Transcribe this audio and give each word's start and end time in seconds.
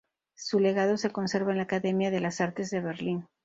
Su 0.35 0.57
legado 0.59 0.97
se 0.97 1.11
conserva 1.11 1.51
en 1.51 1.57
la 1.57 1.63
Academia 1.65 2.09
de 2.09 2.21
las 2.21 2.41
Artes 2.41 2.71
de 2.71 2.79
Berlín. 2.81 3.27